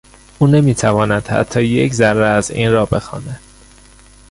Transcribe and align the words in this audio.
او 0.39 0.47
نمیتواند 0.47 1.27
حتی 1.27 1.63
یک 1.63 1.93
ذره 1.93 2.25
از 2.25 2.51
این 2.51 2.71
را 2.71 2.85
بخواند. 2.85 3.39